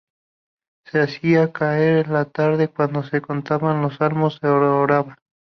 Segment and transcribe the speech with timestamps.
[0.87, 5.19] Se hacía al caer la tarde, cuando se cantaban los salmos y se oraba.